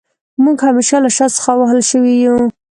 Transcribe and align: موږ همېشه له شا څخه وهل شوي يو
موږ 0.43 0.57
همېشه 0.67 0.97
له 1.03 1.09
شا 1.15 1.27
څخه 1.37 1.51
وهل 1.59 1.81
شوي 1.91 2.13
يو 2.25 2.35